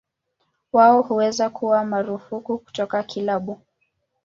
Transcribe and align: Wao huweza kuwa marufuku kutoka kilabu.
Wao 0.73 1.01
huweza 1.01 1.49
kuwa 1.49 1.85
marufuku 1.85 2.57
kutoka 2.57 3.03
kilabu. 3.03 3.61